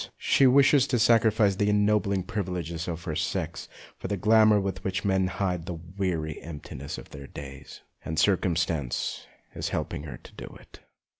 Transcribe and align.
She 0.17 0.47
wishes 0.47 0.87
to 0.87 0.97
sacrifice 0.97 1.57
the 1.57 1.69
ennobling 1.69 2.23
privileges 2.23 2.87
of 2.87 3.03
her 3.03 3.15
sex 3.15 3.69
for 3.99 4.07
the 4.07 4.17
glamour 4.17 4.59
with 4.59 4.83
which 4.83 5.05
men 5.05 5.27
hide 5.27 5.67
the 5.67 5.75
weary 5.75 6.41
emptiness 6.41 6.97
of 6.97 7.11
their 7.11 7.27
days. 7.27 7.81
And 8.03 8.17
circumstance 8.17 9.27
is 9.53 9.69
helping 9.69 10.01
her 10.05 10.17
to 10.17 10.33
do 10.33 10.57
it. 10.59 10.79